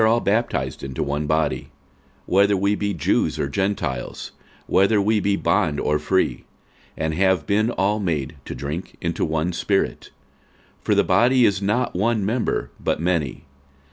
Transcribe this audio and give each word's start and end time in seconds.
46:012:013 0.01 0.01
For 0.01 0.09
by 0.09 0.09
one 0.09 0.17
Spirit 0.17 0.49
are 0.49 0.49
we 0.49 0.49
all 0.49 0.63
baptized 0.65 0.83
into 0.83 1.03
one 1.03 1.27
body, 1.27 1.69
whether 2.25 2.57
we 2.57 2.73
be 2.75 2.93
Jews 2.95 3.39
or 3.39 3.47
Gentiles, 3.47 4.31
whether 4.65 4.99
we 4.99 5.19
be 5.19 5.35
bond 5.35 5.79
or 5.79 5.99
free; 5.99 6.45
and 6.97 7.13
have 7.13 7.45
been 7.45 7.69
all 7.69 7.99
made 7.99 8.35
to 8.45 8.55
drink 8.55 8.97
into 8.99 9.23
one 9.23 9.53
Spirit. 9.53 10.09
46:012:014 10.79 10.85
For 10.85 10.95
the 10.95 11.03
body 11.03 11.45
is 11.45 11.61
not 11.61 11.95
one 11.95 12.25
member, 12.25 12.71
but 12.83 12.99
many. 12.99 13.43